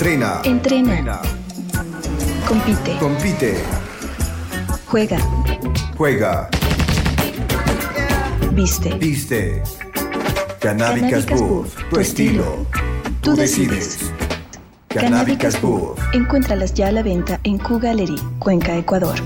[0.00, 0.40] Entrena.
[0.44, 1.20] Entrena.
[2.48, 2.96] Compite.
[2.98, 3.54] Compite.
[4.86, 5.18] Juega.
[5.98, 6.48] Juega.
[8.52, 8.94] Viste.
[8.94, 9.62] Viste.
[10.58, 11.74] Canábicas Booth.
[11.90, 12.66] Tu estilo.
[13.20, 14.10] Tú decides.
[14.88, 15.98] Canábicas Booth.
[16.14, 19.16] Encuéntralas ya a la venta en Q Gallery, Cuenca, Ecuador.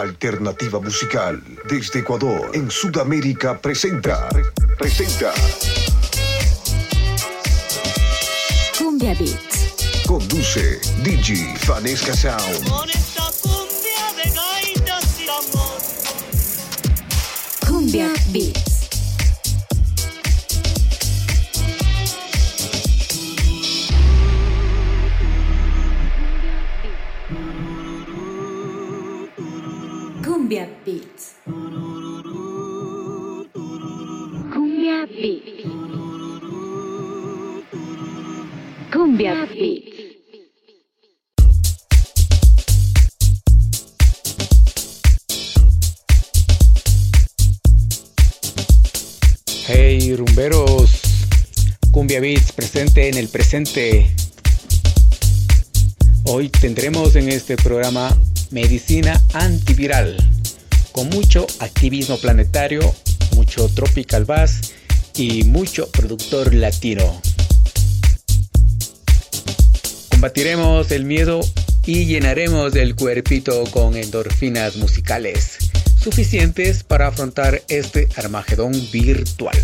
[0.00, 4.28] Alternativa musical desde Ecuador en Sudamérica presenta
[4.78, 5.32] presenta
[8.78, 10.04] Cumbia Beats.
[10.06, 15.78] conduce Digi Fanesca Sound Con esta cumbia de gaitas y amor.
[17.68, 18.69] Cumbia Beats.
[52.80, 54.10] En el presente.
[56.24, 58.16] Hoy tendremos en este programa
[58.50, 60.16] medicina antiviral,
[60.90, 62.80] con mucho activismo planetario,
[63.36, 64.72] mucho tropical bass
[65.14, 67.20] y mucho productor latino.
[70.08, 71.40] Combatiremos el miedo
[71.84, 75.58] y llenaremos el cuerpito con endorfinas musicales
[76.02, 79.58] suficientes para afrontar este Armagedón virtual.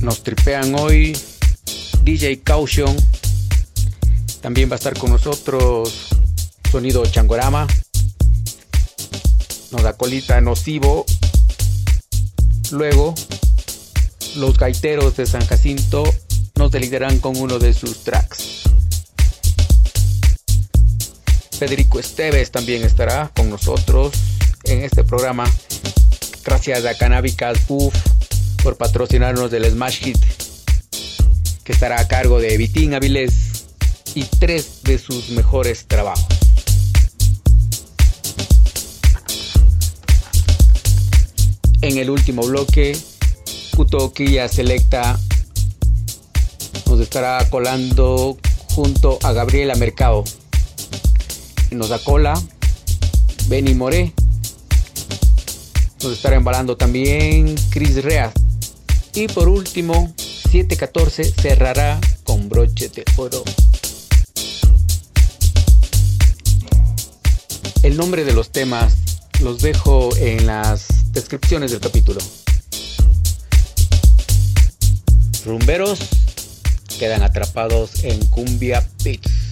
[0.00, 1.16] Nos tripean hoy
[2.04, 2.96] DJ Caution.
[4.40, 6.08] También va a estar con nosotros
[6.70, 7.66] Sonido Changorama.
[9.72, 11.04] Nos da colita nocivo.
[12.70, 13.14] Luego,
[14.36, 16.04] los gaiteros de San Jacinto
[16.54, 18.62] nos deliderán con uno de sus tracks.
[21.58, 24.12] Federico Esteves también estará con nosotros
[24.62, 25.44] en este programa.
[26.44, 27.94] Gracias a Canábicas Buff
[28.62, 30.18] por patrocinarnos del Smash Hit,
[31.64, 33.66] que estará a cargo de Vitín Avilés
[34.14, 36.26] y tres de sus mejores trabajos.
[41.80, 42.98] En el último bloque,
[43.76, 45.18] Kuto Quilla Selecta
[46.86, 48.36] nos estará colando
[48.70, 50.24] junto a Gabriela Mercado.
[51.70, 52.40] Nos da cola
[53.46, 54.12] Benny Moré.
[56.02, 58.32] Nos estará embalando también Chris Rea
[59.14, 63.42] y por último 714 cerrará con broche de oro.
[67.82, 68.94] El nombre de los temas
[69.40, 72.20] los dejo en las descripciones del capítulo.
[75.44, 76.00] Rumberos
[76.98, 79.47] quedan atrapados en cumbia beats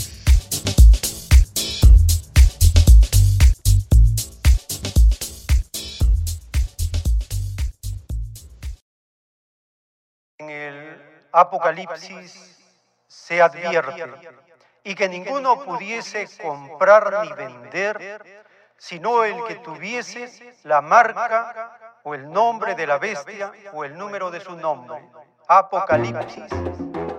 [11.36, 12.64] Apocalipsis
[13.06, 14.08] se advierte
[14.82, 18.46] y que ninguno pudiese comprar ni vender
[18.78, 24.30] sino el que tuviese la marca o el nombre de la bestia o el número
[24.30, 24.96] de su nombre.
[25.46, 26.44] Apocalipsis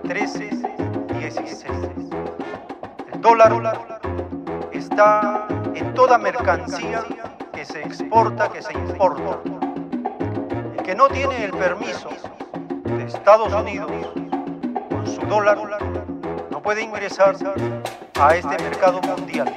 [0.02, 0.50] 13,
[1.20, 1.70] 16.
[3.12, 3.78] El dólar
[4.72, 5.46] está
[5.76, 7.04] en toda mercancía
[7.54, 9.38] que se exporta, que se importa.
[10.76, 12.10] El que no tiene el permiso
[12.96, 13.90] de Estados Unidos
[14.88, 15.58] con su dólar
[16.50, 17.36] no puede ingresar
[18.18, 19.54] a este mercado mundial.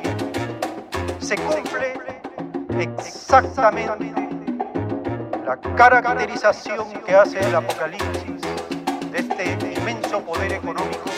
[1.20, 1.94] Se cumple
[2.80, 4.14] exactamente
[5.46, 8.42] la caracterización que hace el Apocalipsis
[9.12, 11.10] de este inmenso poder económico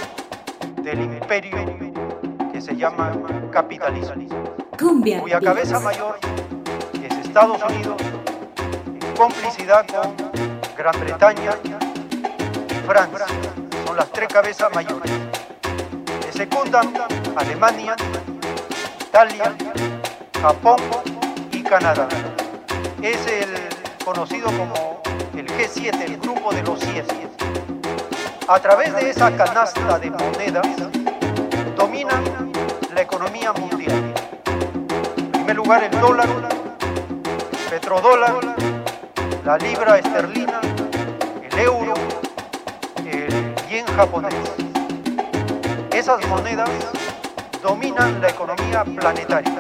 [0.82, 1.58] del imperio
[2.52, 3.14] que se llama
[3.52, 4.28] capitalismo,
[5.22, 6.20] cuya cabeza mayor
[7.02, 7.96] es Estados Unidos
[8.86, 10.16] en complicidad con
[10.78, 11.54] Gran Bretaña
[12.86, 13.26] Francia.
[13.86, 15.12] Son las tres cabezas mayores.
[16.26, 16.94] Le secundan
[17.36, 17.96] Alemania,
[19.02, 19.54] Italia,
[20.42, 20.82] Japón
[21.52, 22.08] y Canadá.
[23.02, 23.50] Es el
[24.04, 25.02] conocido como
[25.36, 27.30] el G7, el grupo de los siete.
[28.48, 30.68] A través de esa canasta de monedas
[31.78, 32.52] dominan
[32.94, 34.14] la economía mundial.
[35.16, 38.56] En primer lugar el dólar, el petrodólar,
[39.46, 40.60] la libra esterlina,
[41.42, 41.94] el euro,
[43.96, 44.34] japonés.
[45.92, 46.70] Esas monedas
[47.62, 49.58] dominan la economía planetaria.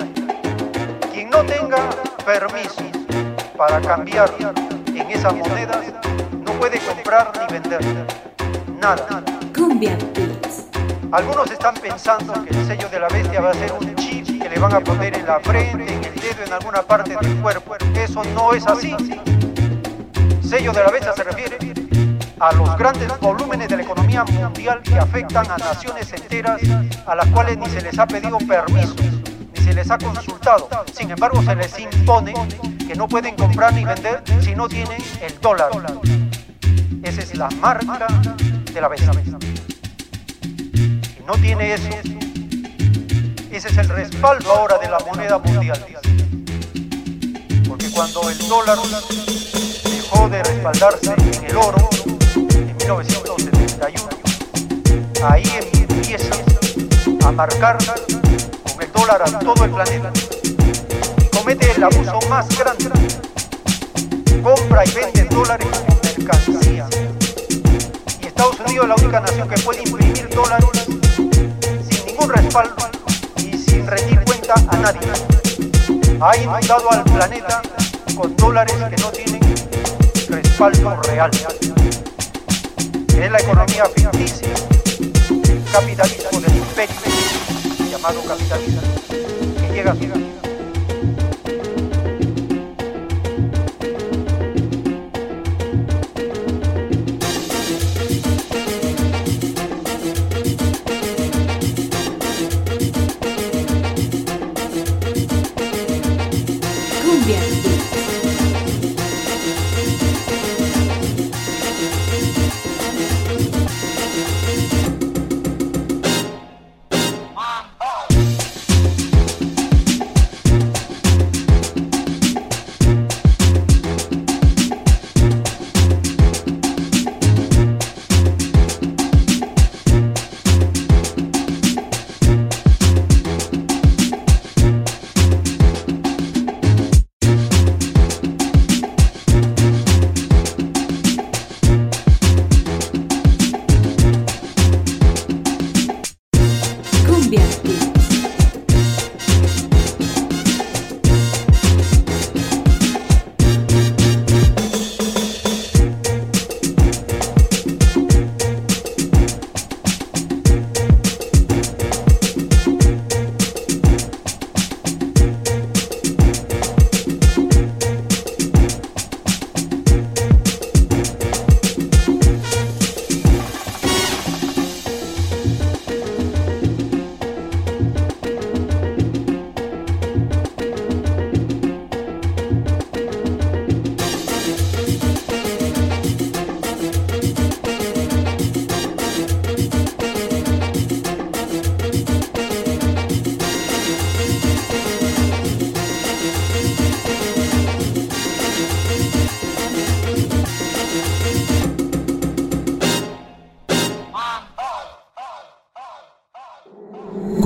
[1.12, 1.90] Quien no tenga
[2.26, 2.84] permiso
[3.58, 4.32] para cambiar
[4.88, 5.86] en esas monedas
[6.44, 7.82] no puede comprar ni vender
[8.80, 9.24] nada.
[11.12, 14.50] Algunos están pensando que el sello de la bestia va a ser un chip que
[14.50, 17.76] le van a poner en la frente, en el dedo, en alguna parte del cuerpo.
[17.96, 18.96] Eso no es así.
[20.42, 21.73] Sello de la bestia se refiere
[22.44, 26.60] a los grandes volúmenes de la economía mundial que afectan a naciones enteras
[27.06, 28.96] a las cuales ni se les ha pedido permiso,
[29.54, 30.68] ni se les ha consultado.
[30.92, 32.34] Sin embargo, se les impone
[32.86, 35.72] que no pueden comprar ni vender si no tienen el dólar.
[37.02, 38.08] Esa es la marca
[38.74, 39.14] de la bestia.
[40.42, 41.88] Si no tiene eso,
[43.52, 45.86] ese es el respaldo ahora de la moneda mundial.
[47.70, 48.80] Porque cuando el dólar
[49.86, 51.93] dejó de respaldarse en el oro
[52.84, 54.10] 1971,
[55.24, 55.44] ahí
[55.74, 56.36] empieza
[57.26, 60.12] a marcar con el dólar a todo el planeta.
[61.32, 62.90] Comete el abuso más grande.
[64.44, 66.90] Compra y vende dólares como mercancía.
[68.22, 70.70] Y Estados Unidos es la única nación que puede imprimir dólares
[71.90, 72.76] sin ningún respaldo
[73.38, 75.00] y sin rendir cuenta a nadie.
[76.20, 77.62] Ha inundado al planeta
[78.14, 79.40] con dólares que no tienen
[80.28, 81.32] respaldo real.
[83.16, 86.96] Es la economía ficticia, el capitalismo del imperio
[87.90, 88.82] llamado capitalismo,
[89.62, 90.33] que llega a su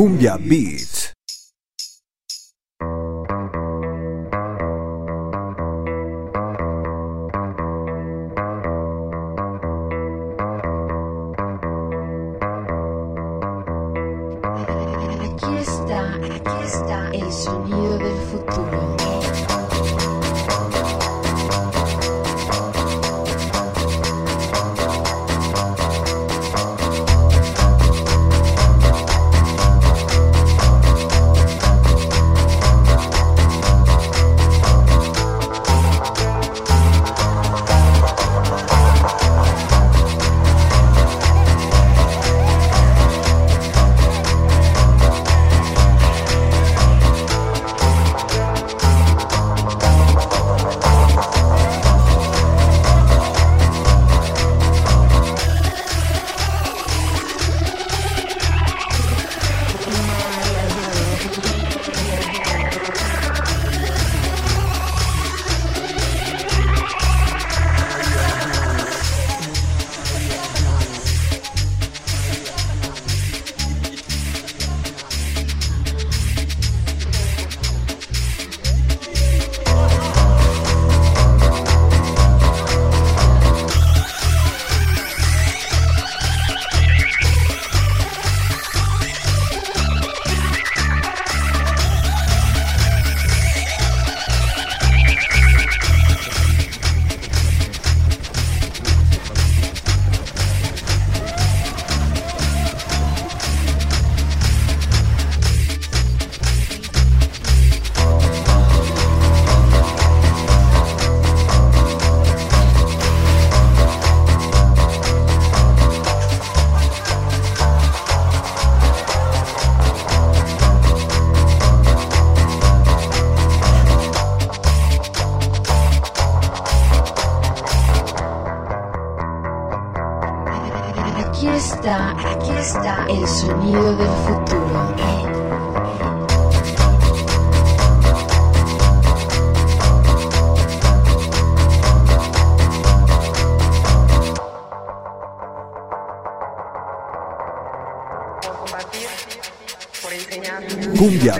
[0.07, 0.86] Cumbia Beats.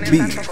[0.10, 0.47] beat.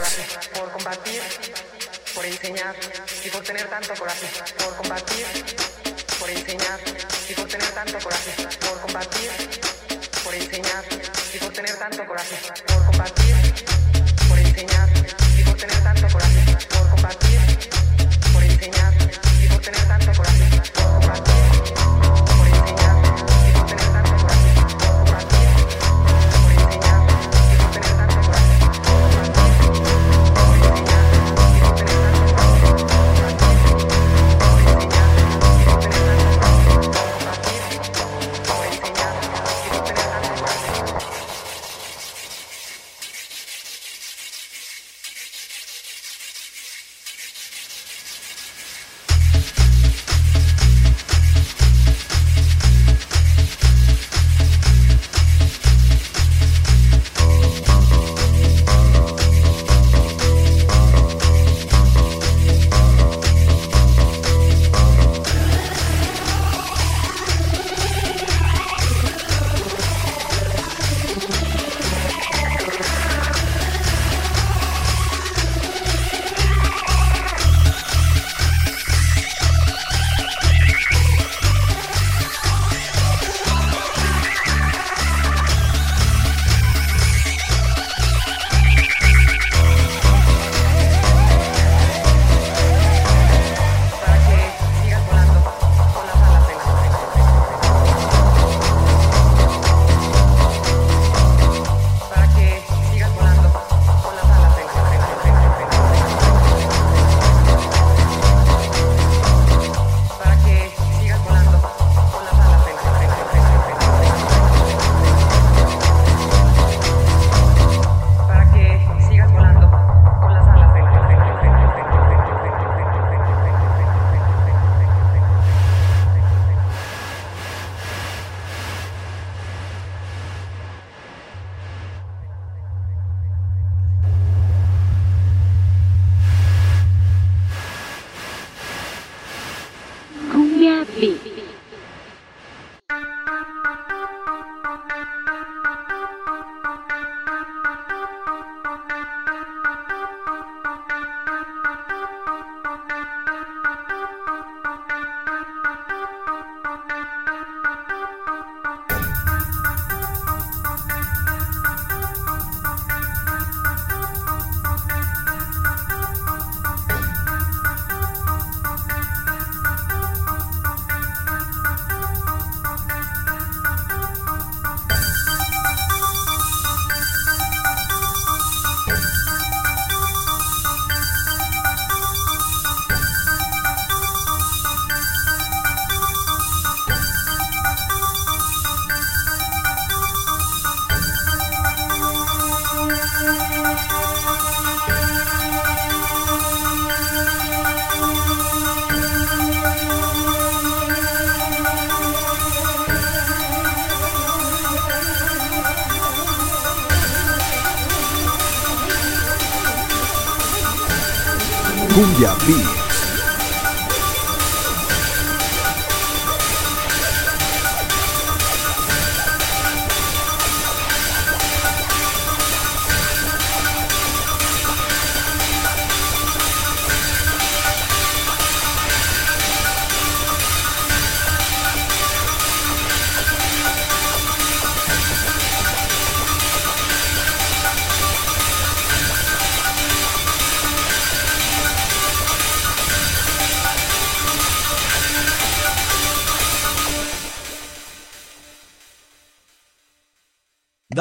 [211.95, 212.84] 公演力。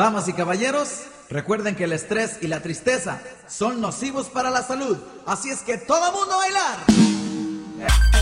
[0.05, 4.99] Damas y caballeros, recuerden que el estrés y la tristeza son nocivos para la salud,
[5.25, 8.14] así es que todo mundo a bailar.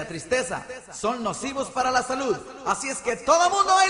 [0.00, 2.36] La tristeza son nocivos para la salud.
[2.66, 3.86] Así es que todo mundo a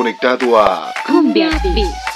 [0.00, 2.09] conectado a Cumbia Beats.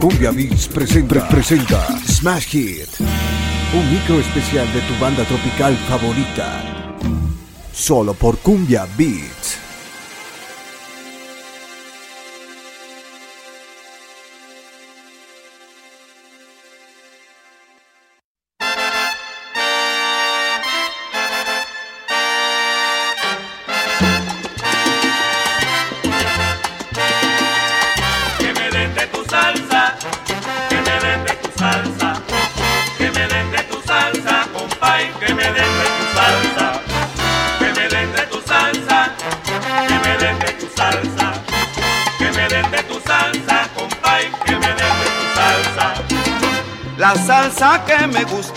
[0.00, 6.62] Cumbia Beats presenta, Smash Hit, un micro especial de tu banda tropical favorita,
[7.72, 9.65] solo por Cumbia Beats.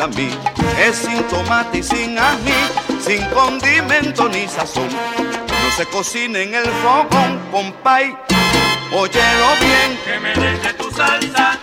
[0.01, 2.53] Es sin tomate y sin ají,
[3.01, 4.87] sin condimento ni sazón.
[4.87, 8.15] No se cocina en el fogón, compay.
[8.93, 9.99] Óyelo bien.
[10.05, 11.58] Que me deje tu salsa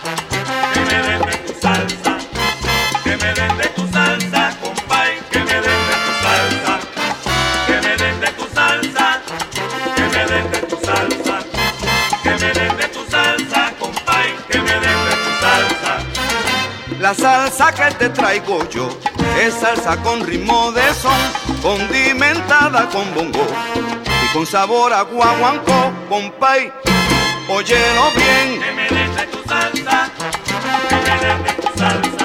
[17.57, 18.87] salsa que te traigo yo
[19.41, 21.17] es salsa con ritmo de son,
[21.61, 23.45] condimentada con bongo
[24.23, 26.71] y con sabor a guaguancó, compay.
[27.49, 28.61] Óyelo bien.
[28.61, 28.87] Que me
[29.27, 30.11] tu salsa,
[30.89, 32.16] que me tu salsa.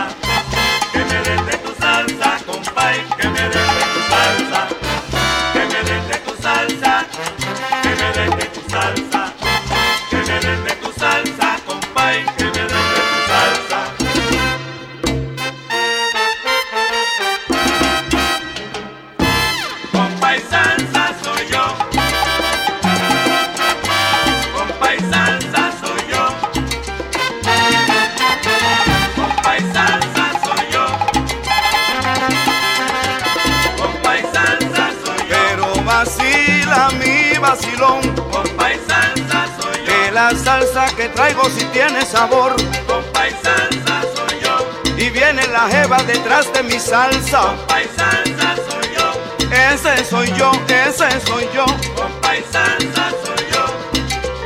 [37.82, 38.00] melón.
[38.30, 39.84] Compa y salsa soy yo.
[39.86, 42.54] Que la salsa que traigo si sí tiene sabor.
[42.86, 44.96] Compa y salsa soy yo.
[44.96, 47.40] Y viene la jeva detrás de mi salsa.
[47.40, 49.50] Compa y salsa soy yo.
[49.50, 51.66] Ese soy yo, ese soy yo.
[51.94, 53.64] Compa y salsa soy yo.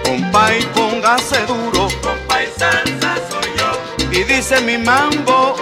[0.04, 1.88] Compa y póngase duro.
[2.02, 4.10] Compa y salsa soy yo.
[4.10, 5.56] Y dice mi mambo.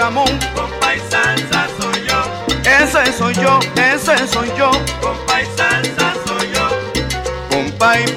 [0.00, 0.24] Ramón.
[0.54, 2.24] Compa y salsa soy yo.
[2.64, 4.70] Ese soy yo, ese soy yo.
[5.02, 6.68] Compa y salsa soy yo.
[7.50, 8.10] Compa y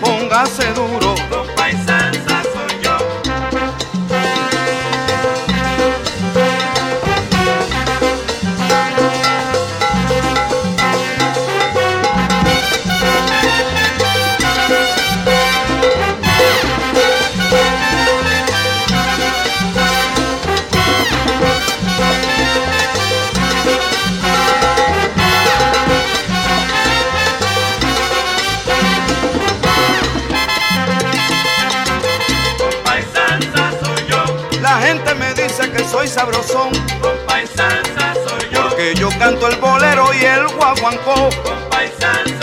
[36.14, 36.70] sabrosón.
[37.02, 38.70] Compa y salsa soy yo.
[38.70, 41.30] Porque yo canto el bolero y el guaguancó.
[41.44, 42.43] Compa y salsa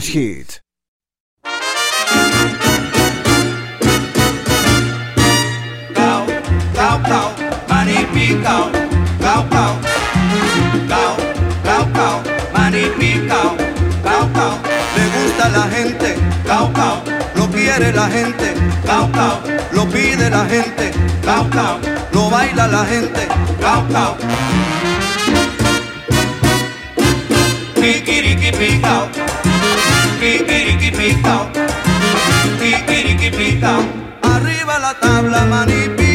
[0.00, 0.60] Smash.
[14.96, 16.16] Le gusta la gente,
[16.46, 17.02] cao, cao,
[17.34, 18.54] lo quiere la gente,
[18.86, 19.42] cao, cao,
[19.72, 20.92] lo pide la gente,
[21.22, 21.78] cao, cao,
[22.12, 23.28] lo baila la gente,
[23.60, 24.65] cao, cao.
[28.58, 29.08] Picao,
[32.58, 33.84] kikiriki picao.
[34.22, 36.05] Arriba la tabla, manipicao.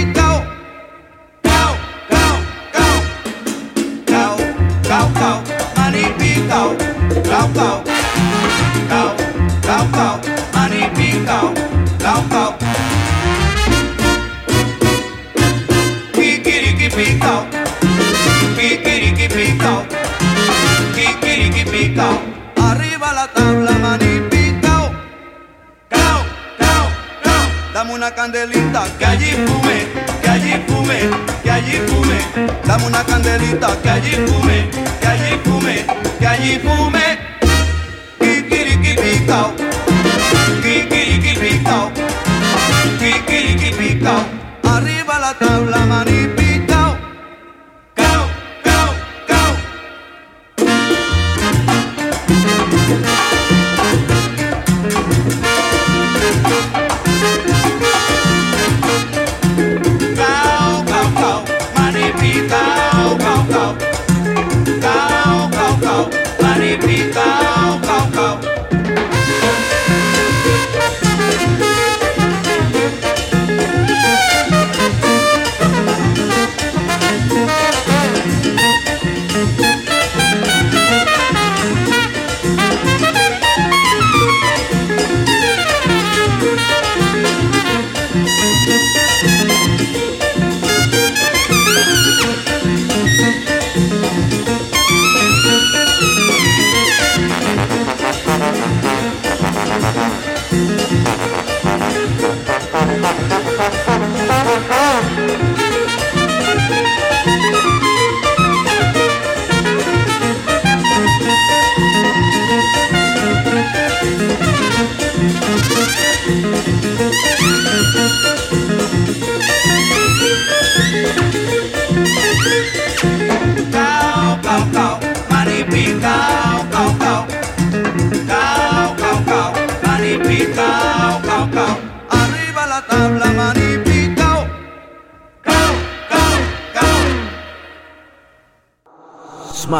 [28.21, 29.20] Candelita que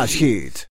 [0.07, 0.70] Smash.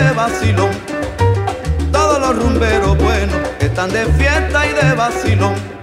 [0.00, 0.70] De vacilón.
[1.92, 5.73] Todos los rumberos buenos están de fiesta y de vacilón.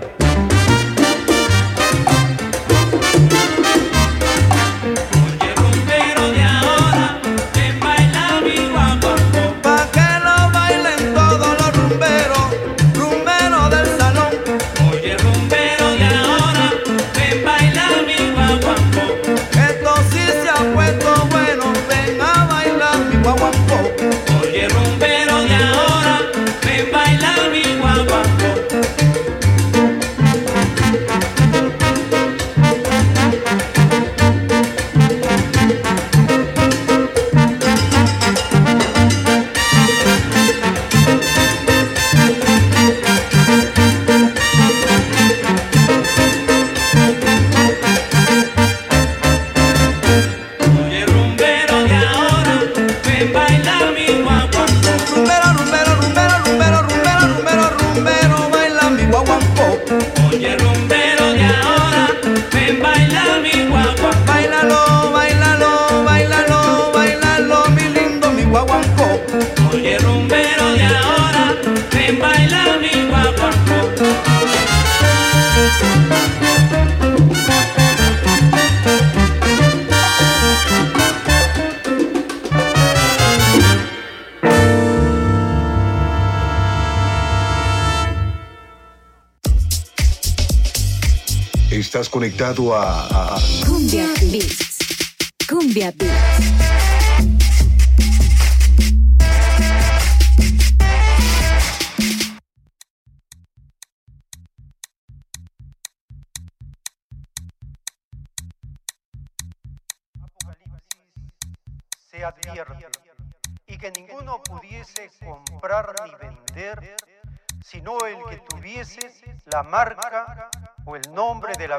[92.62, 93.11] Conectado a,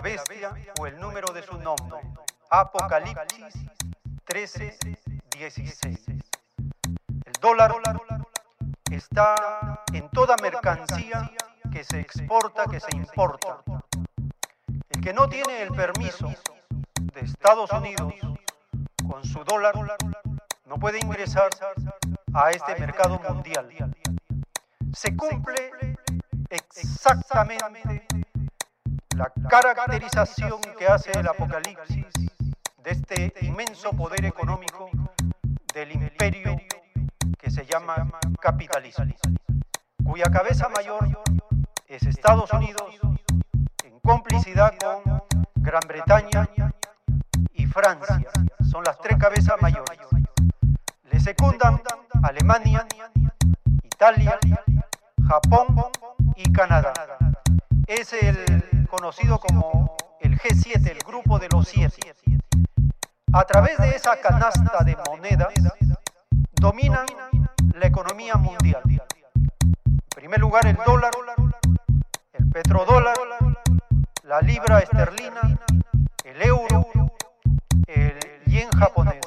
[0.02, 2.00] bestia o el número de su nombre.
[2.50, 3.54] Apocalipsis
[4.24, 4.76] 13,
[5.30, 6.04] 16.
[7.24, 7.74] El dólar
[8.90, 11.30] está en toda mercancía
[11.72, 13.62] que se exporta, que se importa.
[14.90, 16.32] El que no tiene el permiso
[17.14, 18.12] de Estados Unidos
[19.08, 19.74] con su dólar
[20.66, 21.50] no puede ingresar
[22.34, 23.68] a este mercado mundial.
[24.94, 25.72] Se cumple
[26.50, 28.06] exactamente
[29.22, 32.06] la caracterización que hace el Apocalipsis
[32.82, 34.90] de este inmenso poder económico
[35.72, 36.56] del imperio
[37.38, 38.08] que se llama
[38.40, 39.04] capitalismo,
[40.04, 41.06] cuya cabeza mayor
[41.86, 42.82] es Estados Unidos
[43.84, 45.22] en complicidad con
[45.56, 46.48] Gran Bretaña
[47.54, 48.22] y Francia.
[48.68, 50.00] Son las tres cabezas mayores.
[51.10, 51.80] Le secundan
[52.24, 52.86] Alemania,
[53.84, 54.38] Italia,
[55.28, 55.76] Japón
[56.34, 56.92] y Canadá.
[57.86, 62.14] Es el conocido como el G7, el grupo de los siete.
[63.32, 65.48] A través de esa canasta de monedas
[66.60, 67.06] dominan
[67.74, 68.82] la economía mundial.
[68.84, 71.10] En primer lugar el dólar,
[72.34, 73.14] el petrodólar,
[74.24, 75.40] la libra esterlina,
[76.24, 76.86] el euro,
[77.86, 79.20] el yen japonés.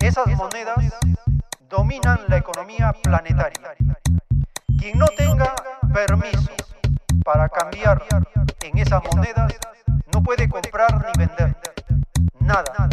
[0.00, 0.76] Esas monedas
[1.68, 3.76] dominan la economía planetaria.
[4.76, 5.54] Quien no tenga
[5.94, 6.58] permiso
[7.28, 8.02] para cambiar
[8.62, 9.52] en esas monedas
[10.14, 11.54] no puede comprar ni vender
[12.40, 12.88] nada.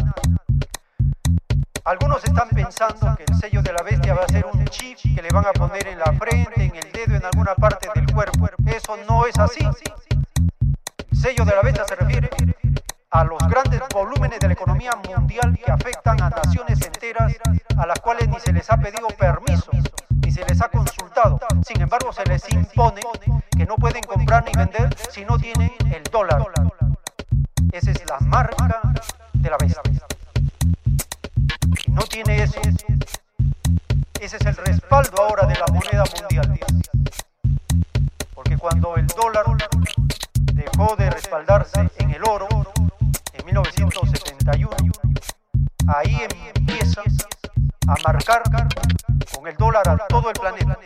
[1.86, 5.22] Algunos están pensando que el sello de la bestia va a ser un chip que
[5.22, 8.50] le van a poner en la frente, en el dedo, en alguna parte del cuerpo.
[8.66, 9.66] Eso no es así.
[11.12, 12.30] El sello de la bestia se refiere
[13.12, 17.34] a los grandes volúmenes de la economía mundial que afectan a naciones enteras
[17.78, 19.72] a las cuales ni se les ha pedido permiso,
[20.22, 21.40] ni se les ha consultado.
[21.66, 23.00] Sin embargo, se les impone
[23.56, 26.46] que no pueden comprar ni vender si no tienen el dólar.
[27.72, 28.94] Esa es la marca
[29.34, 29.82] de la bestia.
[32.10, 32.60] tiene eso.
[34.20, 36.60] Ese es el respaldo ahora de la moneda mundial.
[38.34, 39.46] Porque cuando el dólar
[40.54, 42.48] dejó de respaldarse en el oro
[43.34, 44.76] en 1971,
[45.88, 46.22] ahí
[46.56, 47.02] empieza
[47.88, 48.44] a marcar
[49.36, 50.78] con el dólar a todo el planeta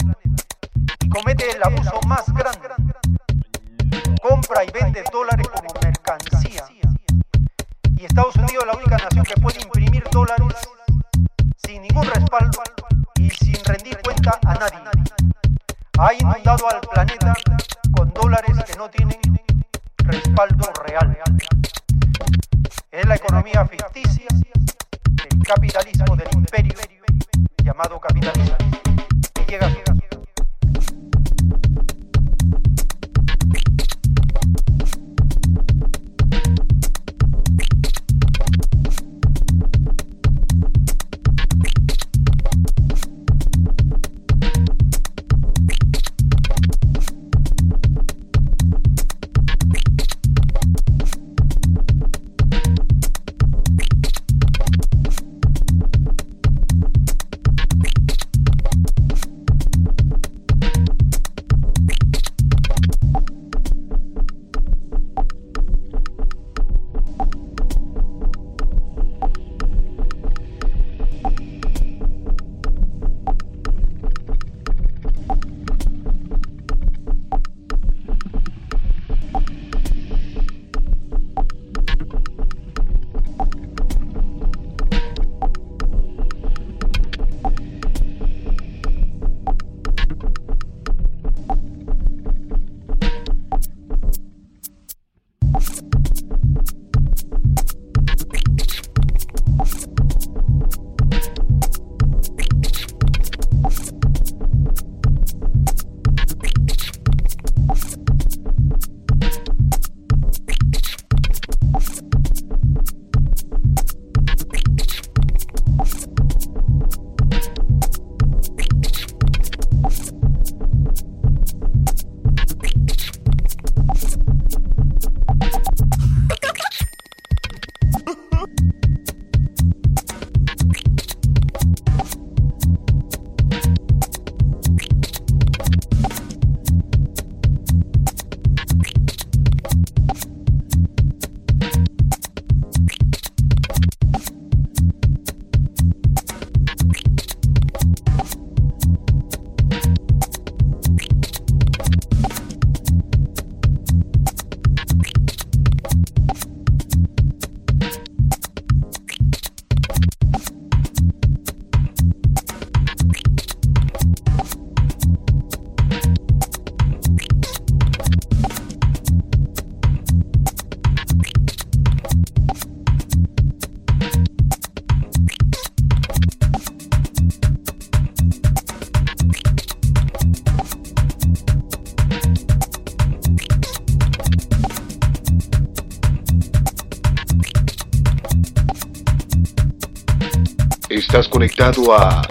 [191.40, 192.29] conectado a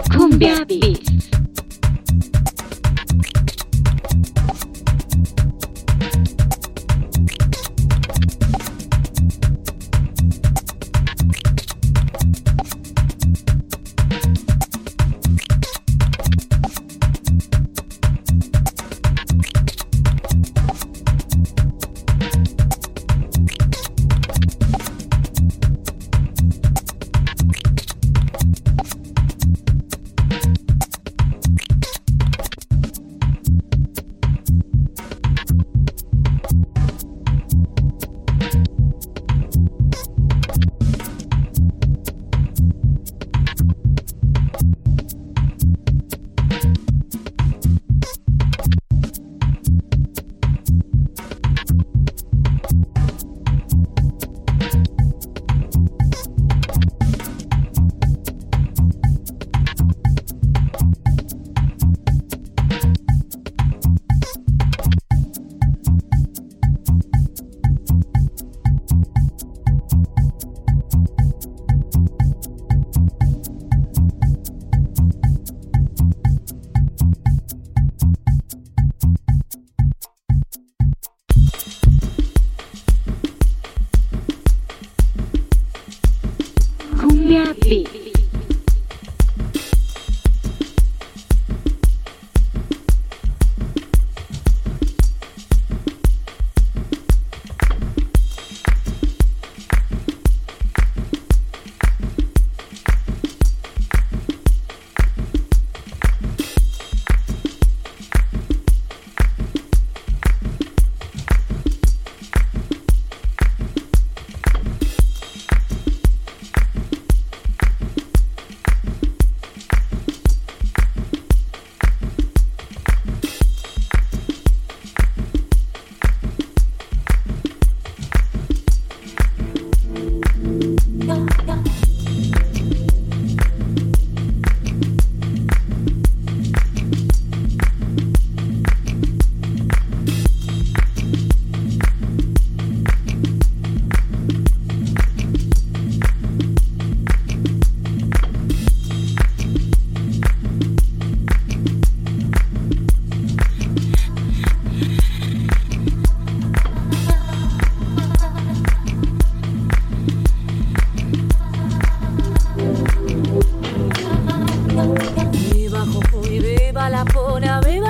[166.79, 167.88] viva la puna, viva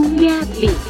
[0.00, 0.89] Cumbia Beats.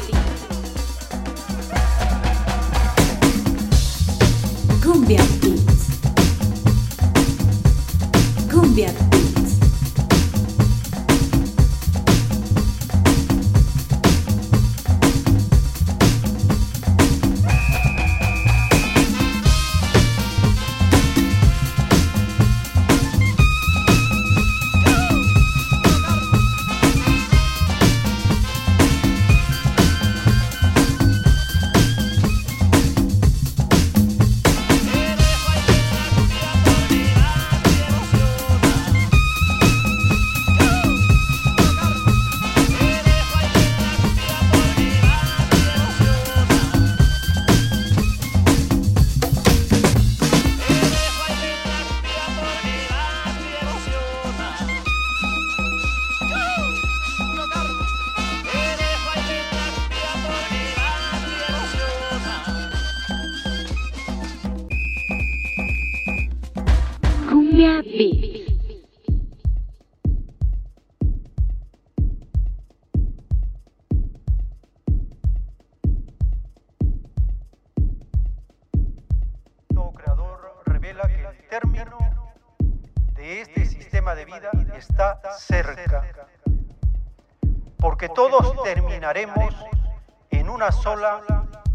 [90.81, 91.21] sola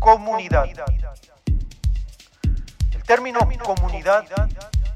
[0.01, 0.67] comunidad.
[2.93, 4.25] El término comunidad,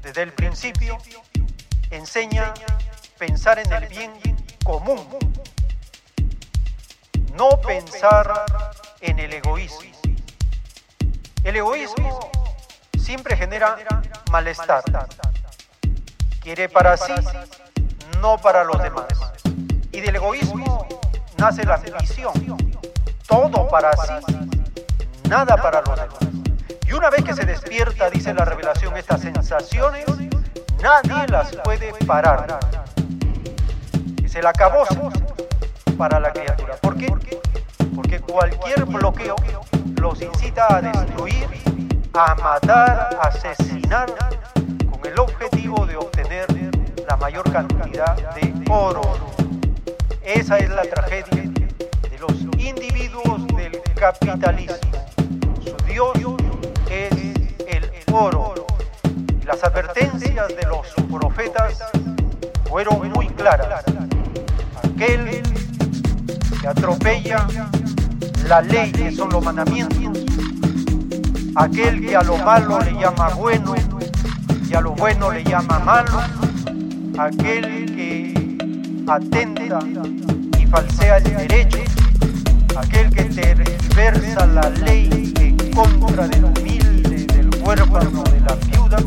[0.01, 0.97] desde el principio,
[1.89, 2.53] enseña
[3.17, 4.11] pensar en el bien
[4.63, 5.07] común,
[7.35, 8.45] no pensar
[8.99, 9.91] en el egoísmo.
[11.43, 12.31] El egoísmo
[12.99, 13.77] siempre genera
[14.29, 14.83] malestar.
[16.41, 17.13] Quiere para sí,
[18.19, 19.07] no para los demás.
[19.91, 20.87] Y del egoísmo
[21.37, 22.70] nace la ambición.
[23.31, 24.13] Todo para sí,
[25.29, 26.17] nada para los demás.
[26.85, 30.03] Y una vez que se despierta, dice la revelación, estas sensaciones,
[30.81, 32.59] nadie las puede parar.
[34.21, 34.99] Es el acabose
[35.97, 36.75] para la criatura.
[36.81, 37.07] ¿Por qué?
[37.95, 39.37] Porque cualquier bloqueo
[39.95, 41.47] los incita a destruir
[42.13, 44.13] a matar, a asesinar,
[44.91, 46.47] con el objetivo de obtener
[47.07, 49.01] la mayor cantidad de oro.
[50.21, 51.60] Esa es la tragedia
[52.75, 54.75] individuos del capitalismo.
[55.63, 56.37] Su Dios
[56.89, 57.11] es
[57.67, 58.65] el oro.
[59.45, 61.83] Las advertencias de los profetas
[62.69, 63.83] fueron muy claras.
[64.83, 65.43] Aquel
[66.61, 67.47] que atropella
[68.47, 70.19] la ley que son los mandamientos,
[71.55, 73.75] aquel que a lo malo le llama bueno
[74.69, 76.19] y a lo bueno le llama malo,
[77.17, 78.33] aquel que
[79.07, 79.79] atenta
[80.59, 81.77] y falsea el derecho,
[82.81, 88.97] aquel que tergiversa la ley en contra del humilde, del huérfano, de la viuda,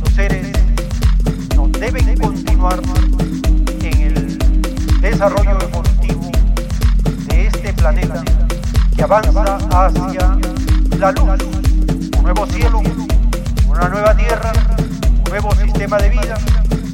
[0.00, 0.52] los seres
[1.56, 2.80] no deben continuar
[3.82, 4.38] en el
[5.00, 6.30] desarrollo evolutivo
[7.28, 8.22] de este planeta
[8.94, 10.38] que avanza hacia
[10.98, 11.42] la luz,
[12.16, 12.82] un nuevo cielo,
[13.66, 14.52] una nueva tierra,
[15.24, 16.38] un nuevo sistema de vida,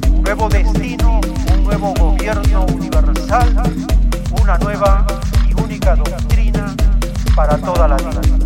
[0.09, 1.19] un nuevo destino,
[1.53, 3.96] un nuevo gobierno universal,
[4.47, 5.05] una nueva
[5.45, 6.73] y única doctrina
[7.35, 8.36] para toda la vida.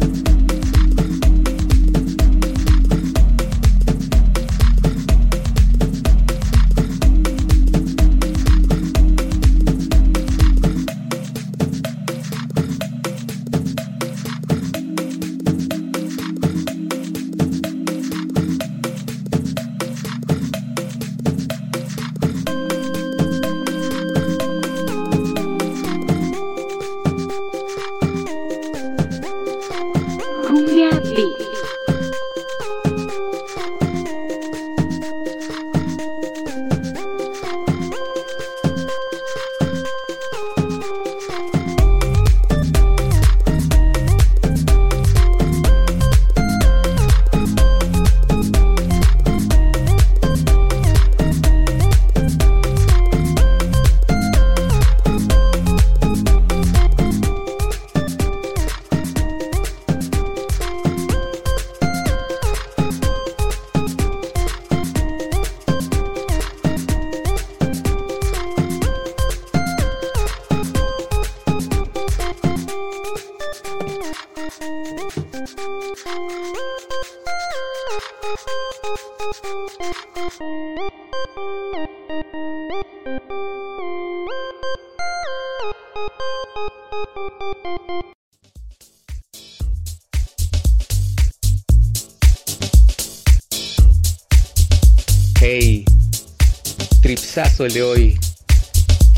[97.66, 98.20] El de hoy.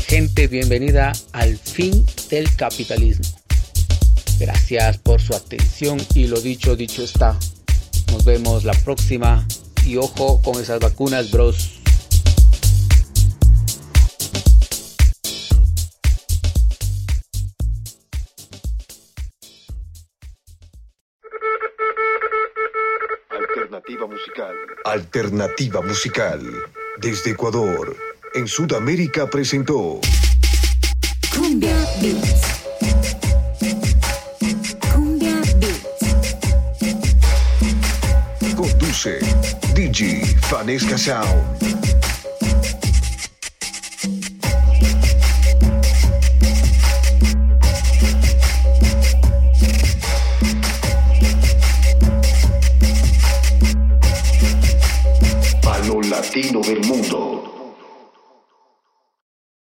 [0.06, 3.24] Gente, bienvenida al fin del capitalismo.
[4.38, 7.38] Gracias por su atención y lo dicho, dicho está.
[8.10, 9.46] Nos vemos la próxima
[9.86, 11.80] y ojo con esas vacunas, bros.
[23.30, 24.54] Alternativa musical.
[24.84, 26.42] Alternativa musical.
[26.98, 27.96] Desde Ecuador,
[28.34, 30.00] en Sudamérica presentó
[31.34, 32.64] Cumbia Beats.
[34.92, 36.36] Cumbia Beats.
[38.56, 39.18] Conduce
[39.74, 41.73] DJ Fanesca Sound.